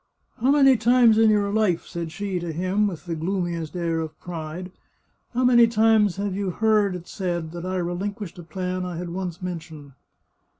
[0.41, 4.19] "How many times in your life," said she to him, with the gloomiest air of
[4.19, 4.71] pride,"
[5.35, 9.11] how many times have you heard it said that I reHnquished a plan I had
[9.11, 9.91] once mentioned